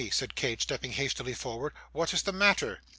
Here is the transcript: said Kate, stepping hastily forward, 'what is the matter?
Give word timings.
said 0.09 0.33
Kate, 0.33 0.59
stepping 0.59 0.93
hastily 0.93 1.35
forward, 1.35 1.73
'what 1.91 2.11
is 2.11 2.23
the 2.23 2.31
matter? 2.33 2.81